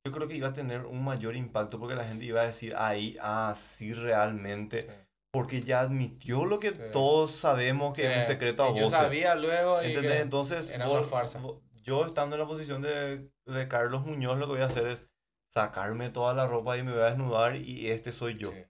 [0.06, 2.76] Yo creo que iba a tener un mayor impacto porque la gente iba a decir
[2.78, 4.88] ahí, ah, sí, realmente, sí.
[5.32, 6.82] porque ya admitió lo que Sí.
[6.94, 9.00] todos sabemos que es un Sí, secreto a y Yo voces.
[9.00, 10.22] sabía luego y ¿Entendés?
[10.22, 11.40] Entonces, era vos- una farsa.
[11.40, 14.86] vos- yo estando en la posición de, de Carlos Muñoz, lo que voy a hacer
[14.86, 15.08] es
[15.52, 18.52] sacarme toda la ropa y me voy a desnudar y este soy yo.
[18.52, 18.64] sí,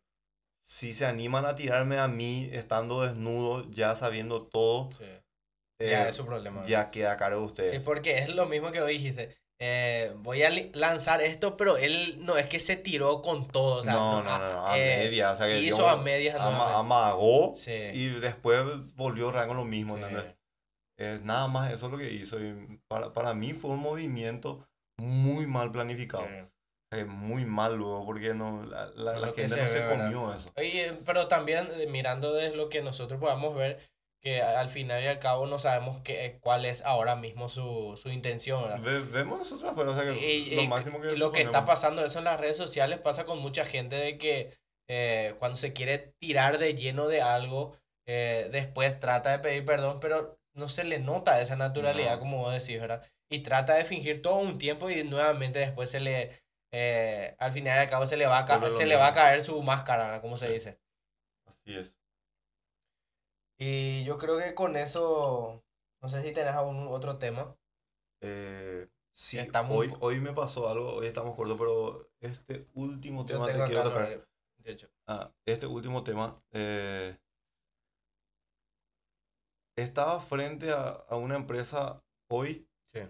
[0.64, 5.04] Si se animan a tirarme a mí estando desnudo, ya sabiendo todo, sí.
[5.80, 6.58] eh, Ya es su problema.
[6.62, 6.70] ¿verdad?
[6.70, 7.84] ya queda a cargo de Sí, ustedes.
[7.84, 9.38] porque es lo mismo que vos dijiste.
[9.60, 13.76] Eh, voy a lanzar esto, pero él no es que se tiró con todo.
[13.80, 15.32] O sea, no, no, no, no, no, a eh, media.
[15.32, 18.64] O sea que hizo yo a medias ama- amagó Sí, y después
[18.96, 19.98] volvió a con lo mismo.
[20.98, 22.40] Eh, nada más eso es lo que hizo.
[22.40, 24.66] Y para, para mí fue un movimiento
[24.98, 26.26] muy mal planificado.
[26.26, 27.04] Sí.
[27.08, 29.98] Muy mal luego, porque no, la, la- gente se no ve, se ¿verdad?
[30.12, 30.50] comió eso.
[30.56, 33.80] Oye, pero también eh, mirando de lo que nosotros podamos ver,
[34.26, 38.10] que al final y al cabo no sabemos qué, cuál es ahora mismo su, su
[38.10, 41.42] intención, vemos nosotros afuera, o sea que Y, lo y- máximo que y lo que
[41.42, 44.52] está pasando eso en las redes sociales pasa con mucha gente de que
[44.90, 47.76] eh, cuando se quiere tirar de lleno de algo,
[48.08, 52.20] eh, después trata de pedir perdón, pero no se le nota esa naturalidad, No.
[52.22, 53.04] como vos decís, ¿verdad?
[53.32, 56.32] Y trata de fingir todo un tiempo y nuevamente después se le,
[56.74, 59.42] eh, al final y al cabo se le va a, se le va a caer
[59.42, 60.22] su máscara, ¿verdad?
[60.22, 60.80] Como se dice.
[61.48, 61.96] Así es.
[63.58, 65.64] Y yo creo que con eso,
[66.02, 67.56] no sé si tenés algún otro tema.
[68.22, 73.46] Eh, sí, Estamos hoy, hoy me pasó algo, hoy estamos cortos, pero este último tema
[73.48, 74.28] te quiero tocar.
[74.58, 74.90] De hecho.
[75.08, 76.42] Ah, este último tema.
[76.52, 77.18] eh,
[79.78, 83.02] estaba frente a, a una empresa hoy, Sí.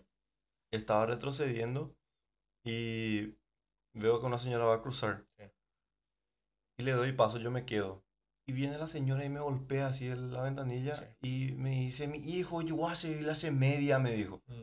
[0.71, 1.95] estaba retrocediendo
[2.63, 3.35] y
[3.93, 5.25] veo que una señora va a cruzar.
[5.37, 5.45] Sí.
[6.77, 8.04] Y le doy paso, yo me quedo.
[8.47, 11.05] Y viene la señora y me golpea así en la ventanilla Sí.
[11.21, 14.43] y me dice, mi hijo, yo hace clase media, me dijo.
[14.47, 14.61] Mm.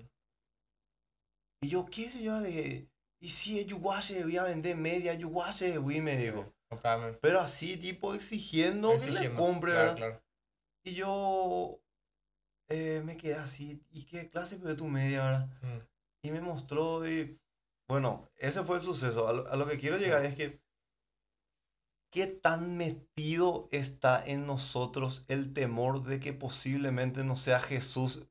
[1.62, 2.40] Y yo, ¿qué señora?
[2.40, 2.88] Le dije,
[3.20, 6.52] y si yo hace, voy a vender media, yo hace, güey, me dijo.
[6.68, 7.12] Comprame.
[7.14, 9.40] Pero así, tipo, exigiendo, que le Exigiendo.
[9.40, 9.96] compre, Claro, ¿verdad?
[9.96, 10.22] claro.
[10.84, 11.80] Y yo
[12.68, 15.46] eh, me quedé así, ¿y qué clase de tu media, verdad?
[15.62, 16.26] Mm.
[16.26, 17.38] Y me mostró y...
[17.88, 19.28] Bueno, ese fue el suceso.
[19.28, 20.04] A lo, a lo que quiero Sí.
[20.04, 20.61] llegar es que...
[22.12, 28.26] ¿Qué tan metido está en nosotros el temor de que posiblemente no sea Jesús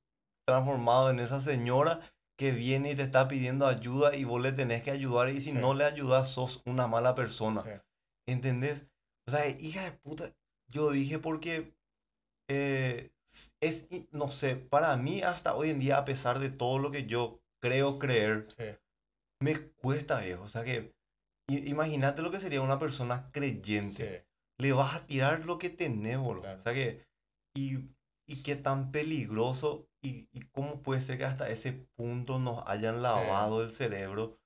[0.46, 2.00] transformado en esa señora
[2.38, 5.50] que viene y te está pidiendo ayuda y vos le tenés que ayudar y si
[5.52, 5.58] Sí.
[5.58, 7.64] no le ayudas sos una mala persona?
[7.64, 7.70] Sí.
[8.28, 8.86] ¿Entendés?
[9.28, 10.32] O sea, hija de puta,
[10.68, 11.76] yo dije porque
[12.48, 13.12] eh,
[13.62, 17.06] es, no sé, para mí hasta hoy en día, a pesar de todo lo que
[17.08, 18.66] yo creo creer, Sí,
[19.42, 20.44] me cuesta, viejo.
[20.44, 20.94] O sea que,
[21.60, 24.26] imagínate lo que sería una persona creyente.
[24.26, 24.28] sí,
[24.60, 26.42] Le vas a tirar lo que tenés, boludo.
[26.44, 26.58] Claro.
[26.60, 27.06] O sea que,
[27.56, 27.80] y,
[28.28, 33.02] y qué tan peligroso y, y cómo puede ser que hasta ese punto nos hayan
[33.02, 34.38] lavado el cerebro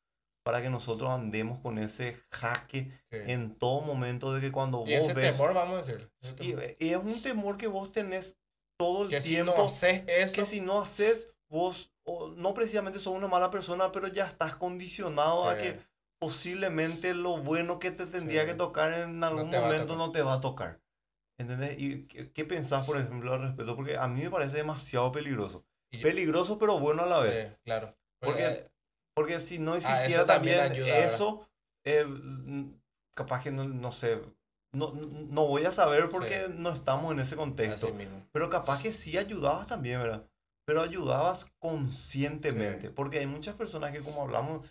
[0.46, 3.18] para que nosotros andemos con ese jaque sí.
[3.28, 5.36] en todo momento de que cuando Y vos ese ves...
[5.36, 6.12] temor, vamos a decir.
[6.40, 8.38] y, y es un temor que vos tenés
[8.78, 9.54] todo el Que si tiempo.
[9.58, 13.92] no haces eso, que si no haces, vos o no precisamente sos una mala persona,
[13.92, 15.62] pero ya estás condicionado a Sí.
[15.62, 15.80] que
[16.20, 18.48] posiblemente lo bueno que te tendría Sí.
[18.50, 20.80] que tocar en algún momento no te va a tocar.
[21.38, 21.76] ¿Entendés?
[21.80, 23.76] ¿Y qué, qué pensás, por ejemplo, al respecto?
[23.76, 25.66] Porque a mí me parece demasiado peligroso.
[25.92, 27.48] Yo- Peligroso, pero bueno a la vez.
[27.50, 27.90] sí, claro.
[28.22, 28.76] Porque- Porque,
[29.16, 31.14] Porque si no Ah, existiera también también ayuda, ¿verdad?
[31.14, 31.50] eso,
[31.86, 32.06] eh,
[33.16, 34.22] capaz que no, no sé,
[34.74, 36.54] no, no voy a saber porque Sí.
[36.58, 37.96] no estamos en ese contexto.
[38.34, 40.28] Pero capaz que sí ayudabas también, ¿verdad?
[40.66, 42.90] Pero ayudabas conscientemente.
[42.90, 44.68] Porque hay muchas personas que, como hablamos,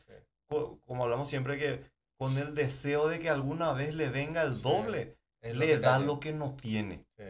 [0.49, 1.85] como hablamos siempre, que
[2.19, 4.63] con el deseo de que alguna vez le venga el Sí.
[4.63, 7.07] doble, lo le da lo que no tiene.
[7.19, 7.25] Sí.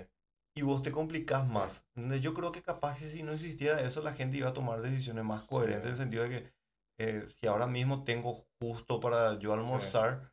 [0.56, 1.86] Y vos te complicás más.
[2.20, 5.24] Yo creo que capaz que si no existiera eso, la gente iba a tomar decisiones
[5.24, 6.54] más coherentes en el sentido de que
[6.98, 10.32] eh, si ahora mismo tengo justo para yo almorzar,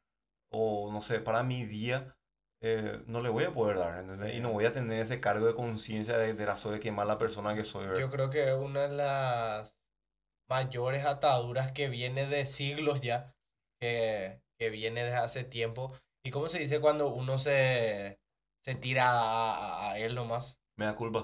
[0.52, 2.16] o no sé, para mi día,
[2.62, 4.32] eh, no le voy a poder dar, ¿entendés?
[4.34, 4.38] Sí.
[4.38, 6.56] Y no voy a tener ese cargo de conciencia de, de la
[6.92, 8.02] mala persona que soy, ¿verdad?
[8.02, 9.81] Yo creo que una de las
[10.52, 13.34] mayores ataduras que viene de siglos ya,
[13.80, 15.94] que, que viene desde hace tiempo.
[16.24, 18.20] ¿Y cómo se dice cuando uno se,
[18.64, 20.60] se tira a, a- él nomás?
[20.78, 21.24] Me da culpa.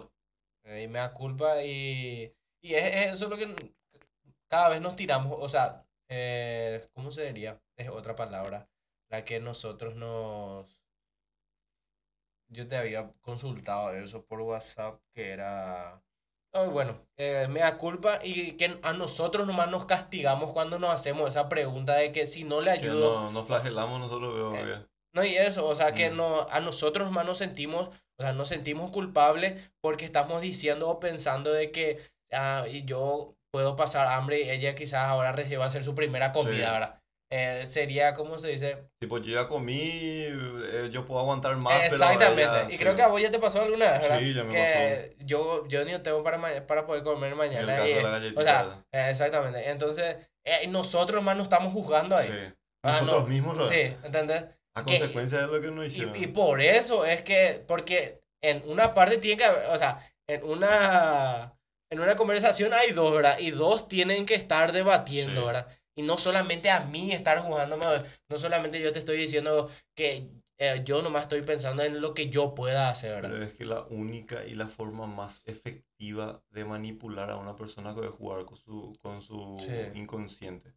[0.64, 3.48] Eh, y me da culpa y, y es, es eso lo que
[4.50, 7.62] cada vez nos tiramos, o sea, eh, ¿cómo se diría?
[7.78, 8.70] Es otra palabra,
[9.10, 10.80] la que nosotros nos...
[12.50, 16.02] Yo te había consultado eso por WhatsApp, que era...
[16.54, 20.90] Oh, bueno, eh, me da culpa y que a nosotros nomás nos castigamos cuando nos
[20.92, 23.22] hacemos esa pregunta de que si no le Que ayudo...
[23.22, 24.86] no, no flagelamos nosotros, veo Eh.
[25.14, 26.16] No, y eso, o sea, que Mm.
[26.18, 31.00] no, a nosotros más nos sentimos, o sea, nos sentimos culpables porque estamos diciendo o
[31.00, 32.00] pensando de que
[32.32, 36.32] ah, y yo puedo pasar hambre y ella quizás ahora reciba a hacer su primera
[36.34, 36.72] comida, Sí.
[36.72, 37.02] ¿verdad?
[37.30, 38.78] Eh, sería, ¿cómo se dice?
[39.00, 42.42] Tipo, yo ya comí, eh, yo puedo aguantar más, pero Exactamente.
[42.44, 42.78] ella- y sí.
[42.78, 44.20] creo que a vos ya te pasó alguna vez, ¿verdad?
[44.20, 47.76] Sí, ya me que yo, yo ni tengo para, para poder comer En el mañana.
[47.76, 49.70] caso y, de la o sea, eh, exactamente.
[49.70, 52.28] Entonces, eh, nosotros más nos estamos juzgando ahí.
[52.28, 52.54] sí.
[52.84, 53.28] Ah, Nosotros no.
[53.28, 53.72] mismos, ¿verdad?
[53.74, 54.46] Sí, ¿entendés?
[54.76, 56.16] A que- consecuencia de lo que nos Y, hicieron.
[56.16, 60.44] y por eso es que, porque en una parte tiene que haber, o sea, en
[60.46, 61.54] una,
[61.92, 63.38] en una conversación hay dos, ¿verdad?
[63.40, 65.48] Y dos tienen que estar debatiendo, Sí.
[65.48, 65.68] ¿verdad?
[65.98, 70.30] Y no solamente a mí estar jugando, no solamente yo te estoy diciendo que
[70.60, 73.32] eh, yo nomás estoy pensando en lo que yo pueda hacer, ¿verdad?
[73.32, 77.96] Pero es que la única y la forma más efectiva de manipular a una persona
[78.00, 80.00] es jugar con su, con su Sí.
[80.00, 80.74] inconsciente.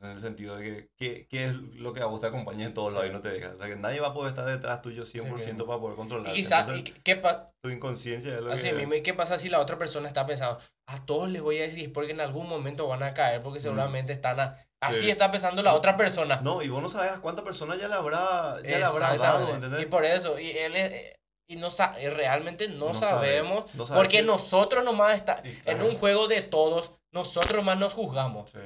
[0.00, 2.72] En el sentido de que, ¿qué, qué es lo que a vos te acompaña en
[2.74, 3.14] todos lados y Sí.
[3.14, 3.50] no te deja?
[3.54, 5.66] O sea, que nadie va a poder estar detrás tuyo 100% mismo.
[5.66, 6.32] para poder controlar.
[6.32, 7.20] Y quizás, y qué,
[7.60, 8.74] tu inconsciencia es lo así que...
[8.74, 11.62] mismo, ¿y qué pasa si la otra persona está pensando, a todos les voy a
[11.62, 15.00] decir porque en algún momento van a caer, porque seguramente están a- así.
[15.00, 15.10] Sí.
[15.10, 16.40] está pensando la otra persona.
[16.42, 19.80] No, y vos no sabes a cuántas personas ya le habrá, ya le habrá dado.
[19.80, 21.16] Y por eso, y él es-
[21.50, 25.16] y no sa- y realmente no, No sabes, sabemos, no sabes porque si- nosotros nomás
[25.16, 28.52] está Sí, en un juego de todos, nosotros más nos juzgamos.
[28.52, 28.58] Sí,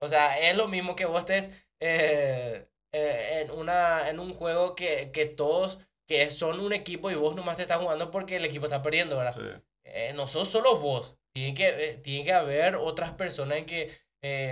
[0.00, 4.74] O sea, es lo mismo que vos estés eh, eh, en una en un juego
[4.74, 5.78] que, que todos
[6.08, 9.16] que son un equipo y vos nomás te estás jugando porque el equipo está perdiendo,
[9.16, 9.34] ¿verdad?
[9.34, 9.62] sí.
[9.84, 11.16] Eh, no sos solo vos.
[11.34, 13.90] Tiene que, tiene que haber otras personas en que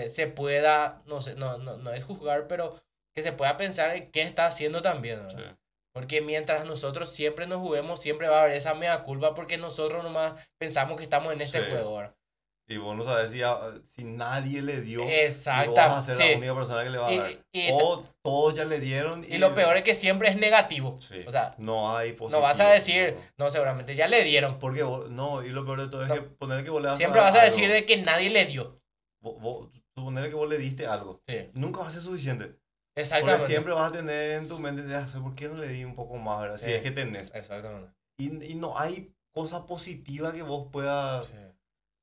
[0.08, 2.80] se pueda, no sé, no, no, no es juzgar, pero
[3.14, 5.54] que se pueda pensar en qué está haciendo también, ¿verdad?
[5.54, 5.56] sí.
[5.92, 10.02] Porque mientras nosotros siempre nos juguemos, siempre va a haber esa mea culpa porque nosotros
[10.02, 11.70] nomás pensamos que estamos en este Sí.
[11.70, 12.16] juego, ¿verdad?
[12.66, 16.16] Y vos no sabes si, a- si nadie le dio, y vos vas a ser
[16.16, 16.30] sí.
[16.30, 17.30] la única persona que le va a Y- dar.
[17.52, 19.22] y- o todos ya le dieron.
[19.28, 20.98] Y lo peor es que siempre es negativo.
[21.00, 22.30] Sí, O sea, no hay positivo.
[22.30, 24.58] no vas a decir, no, seguramente ya le dieron.
[24.58, 26.14] Porque vos- no, y lo peor de todo es No.
[26.14, 28.46] que poner que vos le vas Siempre vas a algo, decir de que nadie le
[28.46, 28.80] dio.
[29.20, 31.20] vos- vos- suponer que vos le diste algo.
[31.28, 32.44] Sí, Nunca va a ser suficiente.
[32.46, 33.46] Porque exactamente.
[33.46, 35.94] siempre vas a tener en tu mente, de, "Ah, ¿por qué no le di un
[35.94, 36.40] poco más?
[36.40, 36.56] verdad?
[36.56, 37.34] Si es que tenés.
[37.34, 37.92] Exactamente.
[38.18, 41.28] Y, y no hay cosa positiva que vos puedas...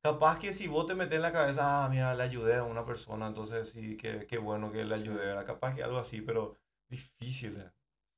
[0.03, 2.85] Capaz que si vos te metes en la cabeza, ah, mira, le ayudé a una
[2.85, 5.45] persona, entonces sí, qué, qué bueno que le ayudé, ¿verdad?
[5.45, 6.57] Capaz que algo así, pero
[6.89, 7.63] difícil.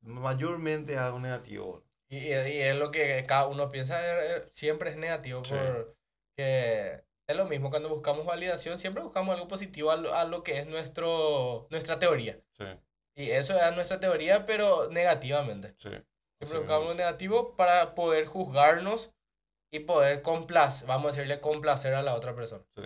[0.01, 1.83] Mayormente algo negativo.
[2.09, 2.31] Y, y-
[2.61, 5.43] es lo que cada uno piensa, eh, eh, siempre es negativo.
[5.43, 5.55] Sí.
[5.55, 10.43] Porque es lo mismo cuando buscamos validación, siempre buscamos algo positivo a lo, a lo
[10.43, 12.39] que es nuestro, nuestra teoría.
[12.57, 12.65] Sí,
[13.15, 15.75] Y eso es nuestra teoría, pero negativamente.
[15.77, 15.89] sí.
[16.39, 19.13] Siempre buscamos negativo para poder juzgarnos
[19.73, 22.63] y poder complacer, vamos a decirle complacer a la otra persona.
[22.75, 22.83] Sí.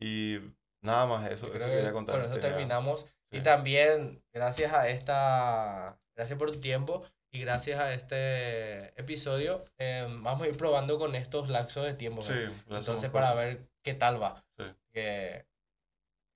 [0.00, 0.38] Y
[0.82, 2.16] nada más eso, eso creo quería que contar.
[2.16, 3.06] con eso Tenía- terminamos.
[3.30, 10.04] Y también, gracias a esta, gracias por tu tiempo y gracias a este episodio, eh,
[10.22, 12.22] vamos a ir probando con estos lapsos de tiempo.
[12.22, 12.32] Sí,
[12.68, 14.44] Entonces, para ver qué tal va.
[14.58, 14.64] Sí.
[14.92, 15.46] Que,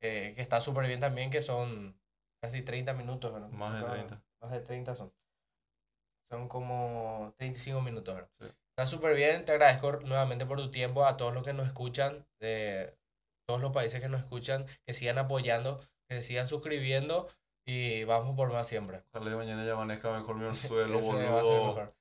[0.01, 1.99] que, que está súper bien también, que son
[2.41, 3.33] casi 30 minutos.
[3.33, 3.49] ¿verdad?
[3.49, 4.23] Más de Ah, 30.
[4.41, 5.13] Más de 30 son.
[6.31, 8.15] Son como 35 minutos.
[8.15, 8.31] ¿verdad?
[8.41, 8.47] Sí.
[8.77, 12.27] Está súper bien, te agradezco nuevamente por tu tiempo, a todos los que nos escuchan,
[12.41, 12.93] de
[13.47, 17.29] todos los países que nos escuchan, que sigan apoyando, que sigan suscribiendo
[17.65, 19.05] y vamos por más siempre.
[19.13, 21.67] Ojalá mañana ya amanezca mejor mi suelo, boludo.
[21.67, 21.95] mejor.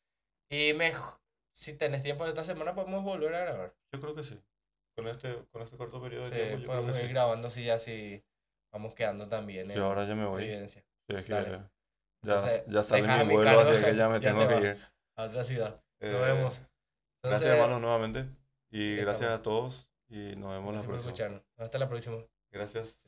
[0.49, 1.19] Y mej-
[1.55, 3.73] si tenés tiempo esta semana podemos volver a grabar.
[3.91, 4.39] Yo creo que sí.
[4.95, 7.13] Con este, con este corto periodo de Sí, tiempo, yo creo que podemos ir sí.
[7.13, 8.23] grabando si ya si
[8.71, 10.41] vamos quedando también Sí, en ahora ya me voy.
[10.43, 10.83] evidencia.
[11.07, 11.49] Sí, es que Dale.
[11.49, 11.69] ya,
[12.23, 14.77] Entonces, ya mi vuelo, así que ya me ya tengo te que ir.
[15.15, 15.79] A otra ciudad.
[16.03, 16.61] Eh, Nos vemos.
[17.23, 18.25] Gracias, hermanos, nuevamente.
[18.69, 19.89] Y gracias a todos.
[20.09, 21.11] Y nos vemos la por próxima.
[21.11, 21.41] escucharnos.
[21.57, 22.17] Hasta la próxima.
[22.51, 22.99] Gracias.